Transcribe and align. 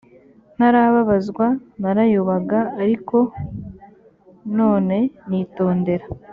ntarababazwa 0.55 1.45
narayobaga 1.81 2.59
ariko 2.83 3.17
none 4.57 4.97
nitondera 5.29 6.05